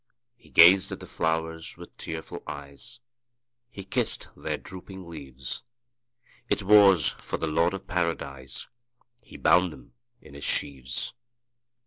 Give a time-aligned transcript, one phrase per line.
[0.35, 3.01] ''He gazed at the flowers with tearful eyes,
[3.69, 5.61] He kissed their drooping leaves;
[6.49, 8.67] It was for the Lord of Paradise
[9.21, 11.13] He bound them in his sheaves.